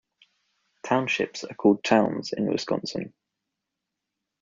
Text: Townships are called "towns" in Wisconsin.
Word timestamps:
Townships 0.83 1.43
are 1.43 1.53
called 1.53 1.83
"towns" 1.83 2.33
in 2.33 2.47
Wisconsin. 2.51 3.13